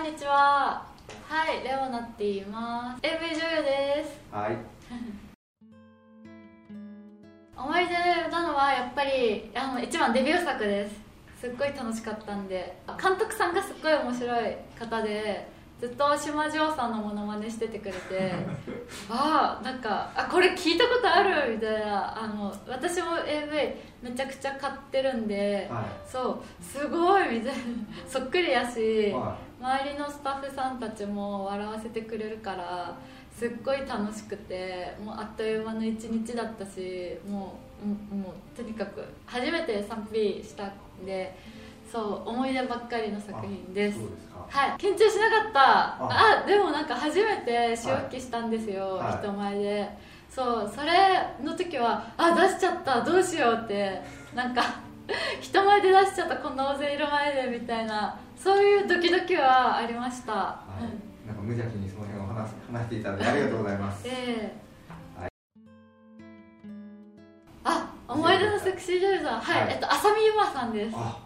[0.00, 0.82] こんにちは。
[1.28, 3.00] はいレオナって言います。
[3.06, 4.18] AV 女優です。
[4.32, 4.56] はい。
[7.54, 7.94] 思い出
[8.30, 11.02] なのはやっぱりあの一番デビュー作です。
[11.38, 12.78] すっごい楽しかったんで。
[12.98, 15.46] 監督さんがすっごい面白い方で
[15.80, 18.32] ずっと島城さんのモノマネしててくれて
[19.08, 27.60] ああなんかあこれ聞いたことあるみたいなあの私も AV めちゃくちゃ買ってるんで、はそうすごいみたいな
[28.06, 29.12] そっくりやし、い。
[29.12, 32.94] は周りのスタッフさんたちも笑わせてくれるから
[33.30, 40.72] すっごい楽しくてもうあっという間の一日だったしもううんもうとにかく初めて 3P したん
[41.04, 41.36] で
[41.90, 43.98] そう思い出ばっかりの作品です
[44.50, 44.70] はい。
[44.78, 45.60] 緊張しなかった。
[45.60, 46.42] あ。
[46.44, 49.18] あでもなんか初めて試置きしたんですよ、はい。
[49.18, 50.10] 人前で。
[50.30, 50.92] そうそれ
[51.42, 54.00] の時はあ出しちゃったどうしようって
[54.32, 54.62] なんか
[55.42, 60.84] 人前で出しちゃったこんな大勢いる前でみたいなそういうドキドキはありました、はい。
[60.84, 61.26] うん。
[61.26, 64.08] なんか無邪気にその辺を話す話していただいてありがとうございます。
[64.08, 64.10] え
[65.18, 65.20] え。
[65.20, 65.30] はい。
[67.64, 69.40] あ思い出のセクシー女優さん。
[69.40, 69.72] はい、はい。
[69.72, 70.96] えっと浅見ゆまさんです。
[70.96, 71.18] あ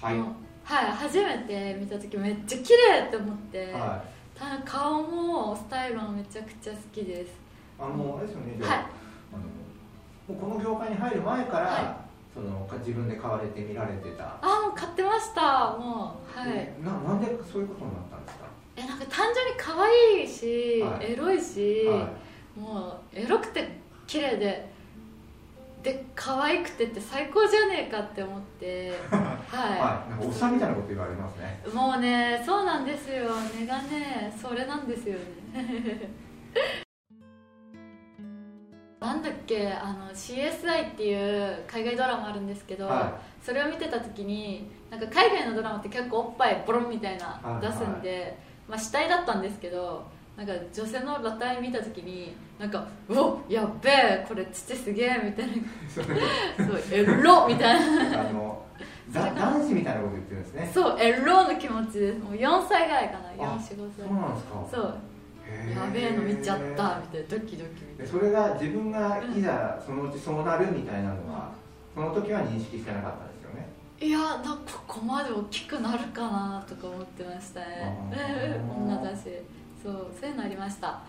[0.00, 4.02] はいはい初めて見た時めっちゃ綺麗って思って、は
[4.34, 7.28] た顔もスタイルもめちゃくちゃ好きです。
[7.30, 7.32] い
[7.78, 8.78] あのあれですよねじゃあ,、はい。
[9.34, 11.96] あのもうこの業界に入る前から、は
[12.34, 14.38] そのか自分で買われて見られてた。
[14.40, 16.50] あもう買ってましたもうはい。
[16.50, 18.46] えななんでそういうことになったんですか？
[18.76, 21.12] えなんか単純に可愛いし、はい。
[21.12, 22.08] エロいし、は
[22.56, 23.68] もうエロくて
[24.06, 24.71] 綺麗で
[25.82, 28.88] で可愛くてって最高じゃねえかって思って。
[29.10, 29.18] い、は
[29.50, 31.60] はい、なんかおっさんみたいなこと言われますね。
[31.66, 33.30] い、もうねそうなんですよ。
[33.58, 35.18] 根がねそれなんですよ
[35.52, 36.10] ね。
[39.00, 55.52] なんだっけあの CSI っていう海外ドラマあるんですけど、はそれを見てた時になんか海外のドラマって結構おっぱいボロンみたいなはい出すんで、まあ、死体だったんですけどなんか女性の裸体見た時になんか「うおやっべえこれ父すげえ」みたいな。
[56.66, 58.20] そうエロみたいな。
[58.20, 58.62] あの
[59.12, 60.70] だ男子みたいなこと言ってるんですね。
[60.72, 62.18] そうエロの気持ちです。
[62.18, 64.06] もう4歳ぐらいかなあ45歳。
[64.06, 64.66] そうなんですか。
[64.70, 64.98] そう。
[65.76, 67.00] やべえの見ちゃったみたいな。
[67.28, 71.52] ドキドキみたいなでそれが自分がいざそのうちそうなるみたいなのは、
[71.94, 73.68] その時は認識してなかったんですよね。
[74.00, 77.98] いやなんかここまで大きくなるかなとか思ってましたね。
[78.74, 79.28] 女だし
[79.82, 81.00] そうそういうのありました。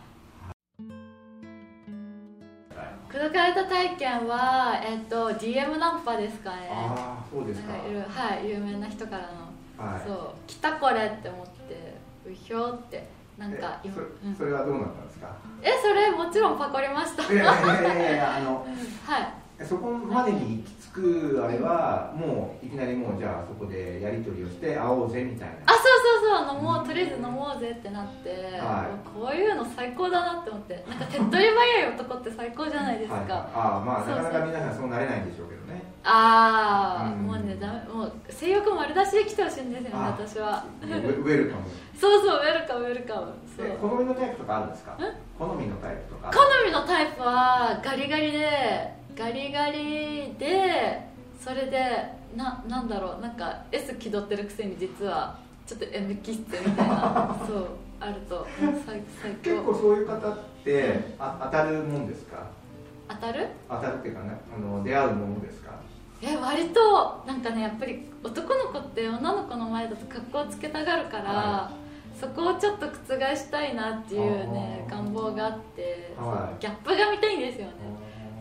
[3.10, 6.70] 口説かれた体験は、えっと DM ナンパですかね。
[6.72, 7.74] ああそうですか。
[7.74, 7.80] は
[8.42, 9.30] い有名な人から
[9.78, 10.02] の、はい。
[10.08, 11.96] そう来たこれって思って
[12.28, 13.08] うひょーって
[13.38, 13.90] なんかえ
[14.36, 15.28] それはどうなったんですか？
[15.62, 17.32] えそれもちろんパコりました。
[17.32, 18.66] いやいやいやいやあの
[19.06, 19.34] はい。
[19.64, 25.56] そこまでに行き着くあれはもういきなりもうじゃあそこでやり取りをして会おうぜみたいな。
[25.68, 25.82] あそう
[26.52, 35.82] 飲もうとりあえず飲もうぜってなって、はこういうの最高だなって思ってなんか手っ取り早い男って最高じゃないですか、はい、ああまあなかなか皆さんそうなれないんでしょうけどね。
[36.04, 37.24] ああ、うん。
[37.28, 40.66] もうねダメもう性欲丸出しで来てほしいんですよねあ私は。
[40.82, 41.64] ウェルカム。
[42.00, 43.34] そうそうウェルカムウェルカム。
[43.56, 43.68] そう。
[43.68, 44.98] で好みのタイプとかあるんですか？
[45.40, 46.32] 好みのタイプとか。
[46.32, 51.08] 好みのタイプはガリガリでガリガリで
[51.40, 57.36] それでななんだろうなんか S 気取ってるくせに実はちょっと M 気質みたいな。
[57.48, 57.68] そう
[58.00, 58.46] あると。
[58.86, 59.38] 最最高。
[59.44, 62.48] 結構そういう方ってあ当たるもんですか？
[63.10, 63.48] 当たる？
[63.70, 65.72] 当たるっていうかねあの出会うものですか？
[66.22, 71.72] え割となんかねやっぱり男の子って女の子の前だと格好つけたがるから、は
[72.20, 72.92] そこをちょっと覆
[73.36, 76.62] したいなっていうね願望があって、はい。
[76.62, 77.74] ギャップが見たいんですよね。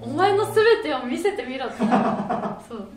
[0.00, 1.76] お前の全てを見せてみろって。
[2.68, 2.88] そう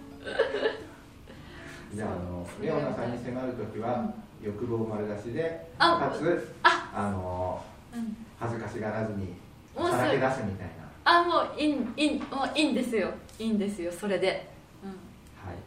[1.95, 4.13] じゃああのレオナさんに迫るときは
[4.43, 7.63] 欲望丸出しであかつああの
[7.93, 8.17] うん。
[8.37, 9.33] 恥ずかしがらずに
[9.73, 10.73] さらけす出すみたいな。
[11.05, 13.13] あもういいんいいんもういいんですよ。
[13.39, 14.49] いいんですよそれで、
[14.83, 15.57] うん、はい。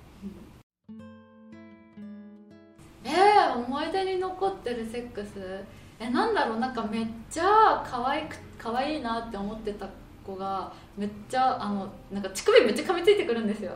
[3.04, 5.64] えー、思い出に残ってるセックス？
[5.98, 6.58] えなんだろう？
[6.58, 9.88] なんかめっちゃ可愛く可愛いなって思ってた
[10.26, 13.72] 子がめっちゃあのなんか乳首めっちゃ噛みついてくるんですよ。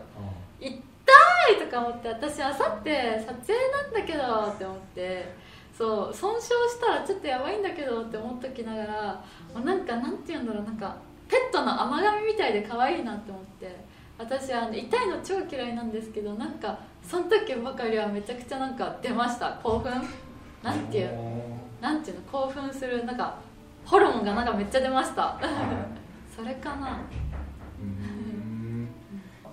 [0.61, 0.83] 痛
[1.49, 5.53] いとか思って私あさって撮影なんだけどって思って。
[5.77, 9.25] そう損傷したらちょっとやばいんだけどって思っときながら
[9.55, 10.95] もうなんかなんて言うんだろうなんか
[11.27, 13.93] ペットの甘噛みみたいで可愛いなって思って。
[14.19, 19.59] 私あの痛いの超嫌いなんですけどなんかその時ばかりはめちゃくちゃなんか出ました。
[19.63, 19.91] 興奮？
[20.63, 21.11] なんていう
[21.81, 22.23] なんていうの？
[22.31, 23.39] 興奮するなんか
[23.85, 25.23] ホルモンがなんかめっちゃ出ました。
[25.23, 25.45] はい。
[26.37, 27.01] それかな。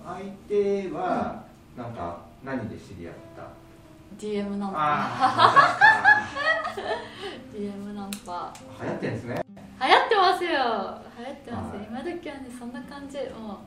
[0.06, 1.44] 相手は
[1.80, 3.48] なんか何で知り合った
[4.20, 5.78] ？DM なのかあ
[6.76, 6.78] あ
[7.56, 8.54] DM ナンパ。
[8.84, 9.42] 流行ってんですね。
[9.56, 10.50] 流行ってますよ。
[11.18, 11.86] 流行ってます、はい。
[11.90, 13.18] 今時はねそんな感じ。
[13.30, 13.58] もう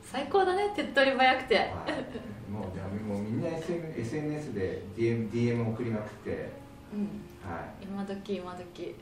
[0.00, 1.56] 最高だね手っ取り早くて。
[1.56, 1.66] はい。
[2.48, 6.52] もうじゃあもうみんな SN SNS で DM, DM 送りまくって。
[6.94, 7.50] うん。
[7.50, 8.94] は今時今時、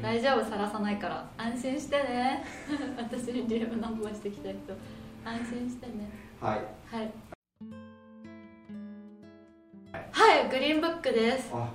[0.00, 1.28] 大丈夫さらさないから。
[1.36, 2.44] 安心してね。
[2.96, 4.56] 私に DM ナンパしてきた人。
[5.24, 6.08] 安心してね。
[6.40, 6.60] はい。
[6.94, 7.35] はい
[10.12, 11.50] はいグリーンブックです。
[11.52, 11.56] あ。
[11.58, 11.68] はい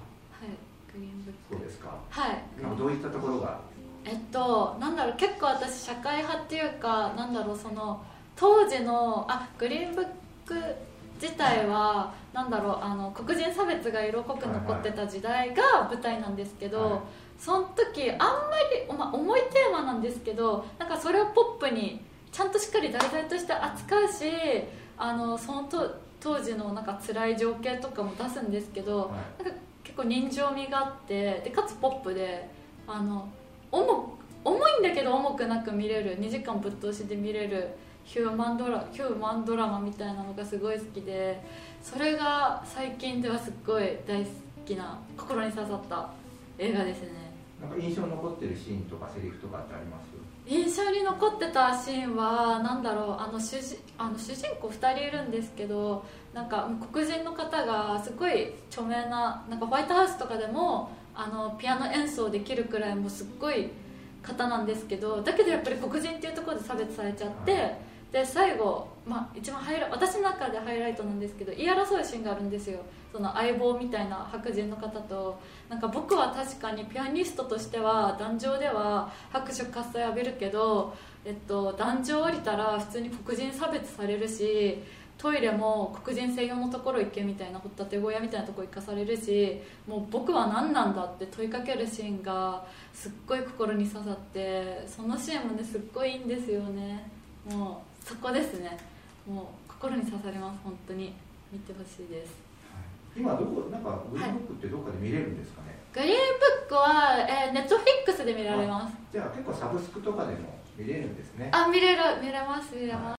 [0.94, 1.56] グリーンブック。
[1.56, 1.90] そうですか。
[2.10, 2.62] はい。
[2.62, 3.60] なんかどういったところが？
[4.04, 8.04] えっとなんだろう結構私社会派っていうかなんだろうその
[8.36, 10.06] 当時のあグリーンブッ
[10.46, 10.56] ク
[11.22, 17.00] 自体はなんだろうあの黒人差別が色濃く残ってた時代が舞台なんですけど、はい。
[17.38, 18.26] その時あんま
[18.88, 22.00] り、まあ、重いテーマなんですけどなんかそれをポップに
[22.32, 24.26] ちゃんとしっかり題材として扱うし
[24.98, 29.06] あのそのと当時のなんか辛い情景とかも出すんですけど、は
[29.40, 29.44] い。
[29.44, 32.48] なんか結構人情味があってでかつポップで
[32.88, 33.28] あの
[33.72, 37.70] 重重いんだけど重くなく見れる2時間ぶっ通しで見れる
[38.04, 41.42] ヒューマンドラヒューマンドラマみたいなのがすごい好きで
[41.82, 44.30] それが最近ではすっごい大好
[44.66, 46.10] きな心に刺さった
[46.58, 47.10] 映画ですね。
[47.62, 50.06] なんか印象に残ってるシーンとかセリフとかってあります？
[50.48, 56.04] 印象に残ってたシーンは何だろうあの主人あの主人公2人いるんですけど
[56.34, 63.70] なんか黒人の方がすごい著名ななんかホワイトハウスとかでもあのピアノ演奏できるくらいもうすっごい
[64.24, 67.76] 方なんですけどだけどやっぱり黒人っていうところで差別されちゃって、
[68.12, 72.80] で最後、まあ、一番ハイラ私の中でハイライトなんですけど言い争うシーンがあるんですよ。
[73.12, 75.40] その相棒みたいな白人の方と。
[75.70, 80.94] なんか僕は確かにピアニストとしては壇上では拍手喝采浴びるけど、
[81.24, 84.82] えっと、壇上降りたら普通に黒人差別されるし
[85.18, 97.08] トイレも黒人専用のところ行けみたいな掘ったて小屋みたいなとこ行かされるしもう僕は何なんだって問いかけるシーンがすっごい心に刺さってそのシーンもねすっごいいいんですよね。
[97.46, 98.78] もうそこですね。
[99.28, 100.60] もう心に刺さります。
[100.64, 101.14] 本当に。
[101.52, 102.34] 見てほしいです。
[103.16, 108.96] 今どこなんかグリーンブックってどこかで見れるんですかね、グリーンブックは、えー、ネットフリックスで見られます。
[109.12, 111.50] じゃあ結構サブスクとかでも見れるんですね。
[111.52, 112.02] あ見れる。
[112.24, 113.18] 見れます見れます、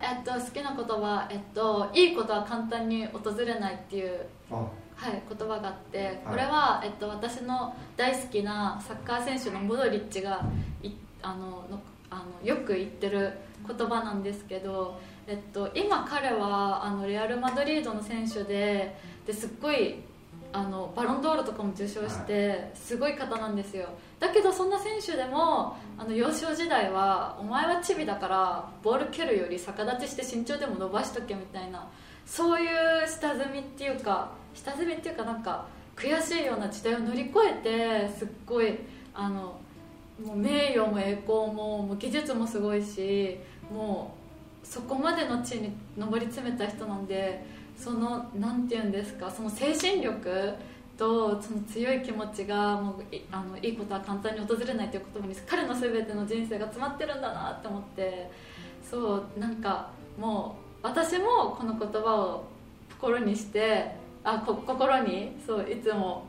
[0.00, 4.54] えっと好きな言葉えっといいことは簡単に訪れないっていうあ。
[4.94, 10.46] はい、言葉があってこれは、えっと、私の大好きなサッカー選手のモドリッチが
[10.80, 11.82] いあのの
[12.14, 13.32] あのよく言ってる
[13.66, 18.96] 言葉なんですけど、えっと、今彼はあのレアル・マドリードの選手で
[19.26, 19.96] ですっごい
[20.52, 23.88] あのバロンドールとかも受賞してすごい方なんですよ。
[24.20, 31.88] だけどそんな選手でもあの幼少時代はお前はチビだからボール蹴るより逆立ちして身長でも伸ばしとけみたいな
[32.24, 37.32] そういう下積みっていうか下積みっていうかなんか悔しいような時代を乗り越
[37.64, 38.78] えてすっごい
[39.12, 39.58] あの
[40.22, 43.38] もう名誉も栄光ももう技術もすごいし
[43.70, 44.14] も
[44.62, 47.44] うそこまでの地に上り詰めた人なんで
[47.76, 50.54] そのなんて言うんですかその精神力
[50.96, 58.30] とその強い気持ちがもういあのいいことは簡単に訪れないという言葉に彼の全ての人生が詰まってるんだなって思って
[58.88, 62.44] そうなんかもう私もこの言葉を
[62.90, 66.24] 心にしてあこ心にそういつも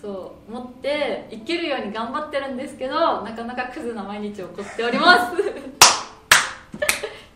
[0.00, 5.36] そう持って生きるように頑張ってるんですけどなかなかクズな毎日を送っております。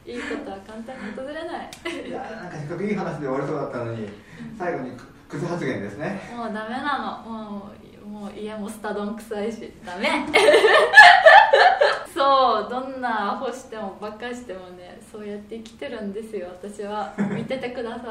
[0.06, 1.70] いいことは簡単に訪れない。
[2.08, 4.08] いやなんかせっかくいい話で終わりそうだったのに
[4.58, 6.20] 最後にククズ発言ですね。
[6.34, 7.30] もうダメなの。
[7.30, 7.70] も
[8.02, 9.72] うもう家もスタ丼臭いし。
[9.84, 10.08] ダメ。
[12.14, 17.12] そうどんなアホしてもバカしてもねそうやって生きてるんですよ私は。
[17.18, 18.08] 見ててください。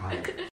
[0.00, 0.48] はい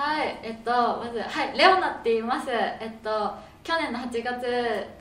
[0.00, 2.48] はいえっとまずはいレオナって言います。
[2.50, 4.46] えっと去年の8月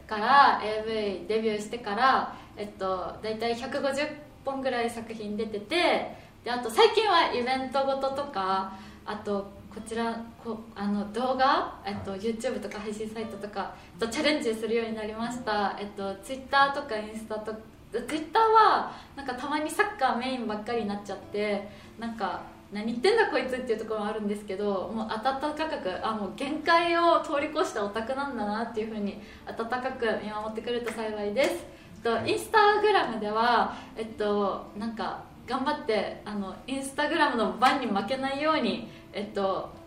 [0.06, 4.10] から AV デビューしてからえっと大体150
[4.44, 8.74] 本ぐらい作品出ててであと最近はイベントごととか
[9.06, 17.60] あとこちらこあの動画、えっと、YouTube とか配信サイトとか、えっと、チャレンジするようになりました、えっと、Twitter とかインスタとか
[18.06, 31.65] Twitter はなんかたまにサッカーメインばっかりになっちゃってなんか何言ってんだこいつっていうところもあるんですけどもう温かくあもう限界を通り越したオタクなんだなっていうふうに温かく見守ってくれると幸いです、
[32.05, 39.78] えっと、インスタグラムではえっとなんか頑張ってあのインスタグラムの番に負けないようにえっと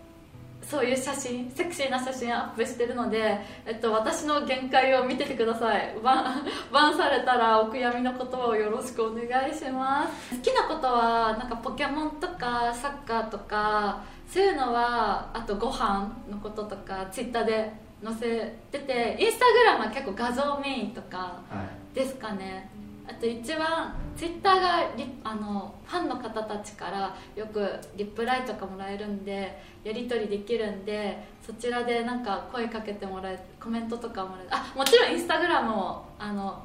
[0.62, 5.95] そういう写真セクシーな写真アップしてるので、えっと、私の限界を見ててください。
[6.02, 10.37] バン バンされたらお悔やみの言葉をよろしくお願いします。
[10.37, 21.62] 好きなことはなんかポケモンとかサッカーとかそういうのはあとご飯のこととかツイッターで載せててインスタグラムは結構画像メインとかは
[21.95, 21.95] い。
[21.95, 22.71] ですかね
[23.06, 24.90] あと一番ツイッターが
[25.25, 36.62] あのファンの方たちからよくリプライとかもらえるんでやり取りできるんでそちらでなんか声かけてもらえコメントとかもらえあもちろんインスタグラムもあの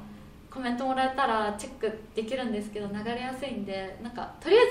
[0.50, 4.64] コメントもらえたらチェックできるんですけど流れやすいんでなんかとりあえ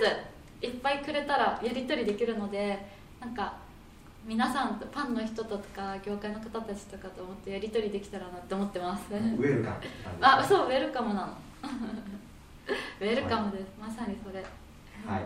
[0.61, 2.79] ずいっぱいくれたらやり取りできるので
[3.19, 3.57] なんか
[4.27, 9.05] 皆さんとファンの人とか業界の方たちとかと思ってやり取りできたらなって思ってます。
[9.13, 9.77] ウェルカム。
[10.19, 11.27] あそうウェルカムなの。
[12.99, 14.43] ウェルカムです、まさにそれ。
[14.43, 14.49] はい。
[15.13, 15.23] はい。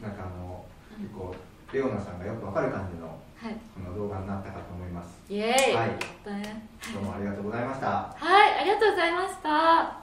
[0.00, 0.64] なんかあの
[0.96, 1.34] 結構
[1.72, 3.56] レオナさんがよくわかる感じのはい。
[3.74, 5.18] この動画になったかと思います。
[5.28, 5.90] イエーイ、はい。
[6.24, 6.68] だね。
[6.94, 7.86] どうもありがとうございました。
[7.88, 9.98] はいありがとうございました